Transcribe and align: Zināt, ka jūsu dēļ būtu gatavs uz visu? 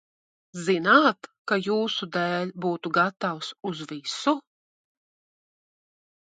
Zināt, 0.67 1.27
ka 1.51 1.57
jūsu 1.67 2.07
dēļ 2.15 2.53
būtu 2.65 2.93
gatavs 2.97 3.51
uz 3.73 3.85
visu? 3.93 4.35